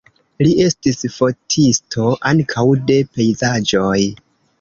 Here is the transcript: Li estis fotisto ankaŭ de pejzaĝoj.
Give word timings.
Li 0.45 0.51
estis 0.67 1.03
fotisto 1.17 2.07
ankaŭ 2.29 2.63
de 2.89 2.97
pejzaĝoj. 3.19 3.99